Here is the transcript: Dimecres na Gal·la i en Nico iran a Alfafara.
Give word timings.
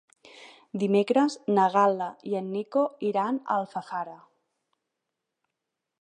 Dimecres 0.83 1.35
na 1.59 1.67
Gal·la 1.75 2.07
i 2.31 2.35
en 2.41 2.49
Nico 2.55 2.85
iran 3.13 3.39
a 3.43 3.61
Alfafara. 3.61 4.19